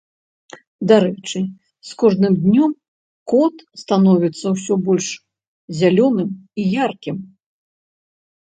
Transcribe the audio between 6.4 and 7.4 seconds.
і яркім.